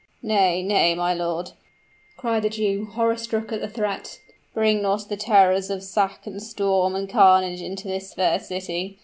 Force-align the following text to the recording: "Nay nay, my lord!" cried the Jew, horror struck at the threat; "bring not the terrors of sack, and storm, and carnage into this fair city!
"Nay 0.23 0.63
nay, 0.63 0.95
my 0.95 1.13
lord!" 1.13 1.51
cried 2.17 2.41
the 2.41 2.49
Jew, 2.49 2.85
horror 2.87 3.17
struck 3.17 3.51
at 3.51 3.61
the 3.61 3.67
threat; 3.69 4.19
"bring 4.51 4.81
not 4.81 5.07
the 5.09 5.15
terrors 5.15 5.69
of 5.69 5.83
sack, 5.83 6.25
and 6.25 6.41
storm, 6.41 6.95
and 6.95 7.07
carnage 7.07 7.61
into 7.61 7.87
this 7.87 8.15
fair 8.15 8.39
city! 8.39 8.97